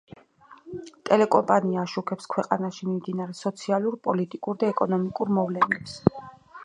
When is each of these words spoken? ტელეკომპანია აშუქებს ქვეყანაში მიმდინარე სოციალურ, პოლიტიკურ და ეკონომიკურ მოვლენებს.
ტელეკომპანია 1.09 1.83
აშუქებს 1.89 2.29
ქვეყანაში 2.35 2.87
მიმდინარე 2.89 3.37
სოციალურ, 3.41 3.99
პოლიტიკურ 4.09 4.59
და 4.65 4.73
ეკონომიკურ 4.77 5.35
მოვლენებს. 5.41 6.01